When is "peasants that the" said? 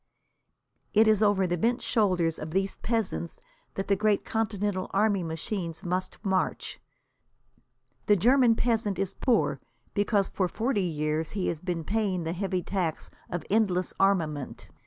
2.77-3.95